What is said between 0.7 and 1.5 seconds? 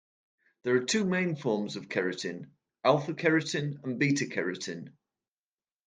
are two main